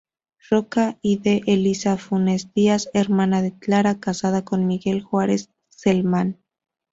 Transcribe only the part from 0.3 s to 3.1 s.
Roca y de Elisa Funes Díaz,